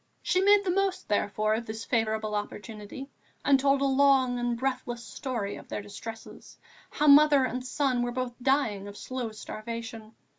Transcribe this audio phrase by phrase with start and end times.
[0.23, 3.11] She made the most, therefore, of this favourable opportunity
[3.45, 6.57] and told a long and breathless story of their distresses,
[6.89, 10.15] how mother and son were both dying of slow starvation.